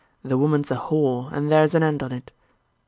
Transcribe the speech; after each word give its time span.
The 0.23 0.35
woman's 0.35 0.71
a 0.71 0.77
whore, 0.77 1.31
and 1.31 1.51
there's 1.51 1.75
an 1.75 1.83
end 1.83 2.01
on't.' 2.01 2.31